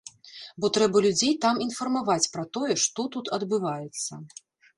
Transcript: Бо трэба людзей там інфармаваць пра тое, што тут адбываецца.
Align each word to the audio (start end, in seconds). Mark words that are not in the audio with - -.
Бо 0.63 0.69
трэба 0.77 0.97
людзей 1.05 1.33
там 1.45 1.59
інфармаваць 1.65 2.31
пра 2.37 2.43
тое, 2.59 2.73
што 2.85 3.07
тут 3.19 3.31
адбываецца. 3.39 4.13